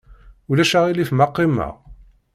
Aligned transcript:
Ulac 0.49 0.71
aɣilif 0.79 1.09
ma 1.13 1.27
qqimeɣ? 1.29 1.73